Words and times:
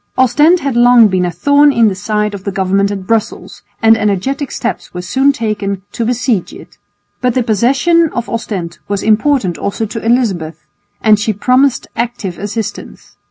Ostend 0.17 0.61
had 0.61 0.75
long 0.75 1.09
been 1.09 1.25
a 1.25 1.31
thorn 1.31 1.71
in 1.71 1.87
the 1.87 1.93
side 1.93 2.33
of 2.33 2.43
the 2.43 2.51
government 2.51 2.89
at 2.89 3.05
Brussels 3.05 3.61
and 3.83 3.95
energetic 3.95 4.49
steps 4.49 4.95
were 4.95 5.01
soon 5.03 5.31
taken 5.31 5.83
to 5.91 6.03
besiege 6.05 6.53
it. 6.53 6.79
But 7.21 7.35
the 7.35 7.43
possession 7.43 8.09
of 8.11 8.27
Ostend 8.27 8.79
was 8.87 9.03
important 9.03 9.59
also 9.59 9.85
to 9.85 10.03
Elizabeth, 10.03 10.65
and 11.01 11.19
she 11.19 11.33
promised 11.33 11.85
active 11.95 12.39
assistance. 12.39 13.15